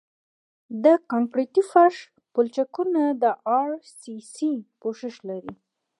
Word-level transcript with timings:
د 0.83 0.85
کانکریټي 1.11 1.63
فرش 1.71 1.97
پلچکونه 2.33 3.03
د 3.21 3.23
ار 3.59 3.69
سي 3.99 4.15
سي 4.33 4.51
پوښښ 4.81 5.15
لري 5.29 5.53